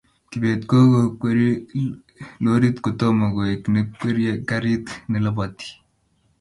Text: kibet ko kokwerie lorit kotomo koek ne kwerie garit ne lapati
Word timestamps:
kibet 0.29 0.61
ko 0.69 0.75
kokwerie 0.93 1.53
lorit 2.43 2.77
kotomo 2.85 3.25
koek 3.35 3.63
ne 3.73 3.81
kwerie 3.99 4.33
garit 4.47 4.85
ne 5.09 5.17
lapati 5.25 5.67